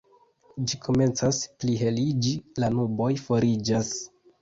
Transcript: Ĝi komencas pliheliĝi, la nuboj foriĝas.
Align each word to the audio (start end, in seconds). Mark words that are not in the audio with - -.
Ĝi 0.71 0.79
komencas 0.85 1.43
pliheliĝi, 1.61 2.35
la 2.65 2.73
nuboj 2.81 3.15
foriĝas. 3.29 3.97